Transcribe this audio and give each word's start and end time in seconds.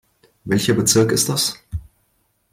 Welcher 0.45 0.73
Bezirk 0.73 1.11
ist 1.11 1.29
das? 1.29 1.55